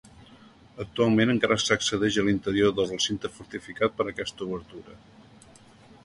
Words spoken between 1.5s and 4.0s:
s'accedeix a l'interior del recinte fortificat